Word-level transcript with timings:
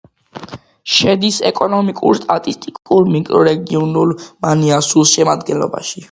შედის 0.93 1.35
ეკონომიკურ-სტატისტიკურ 1.49 3.11
მიკრორეგიონ 3.17 3.93
მანიუასუს 4.47 5.13
შემადგენლობაში. 5.19 5.99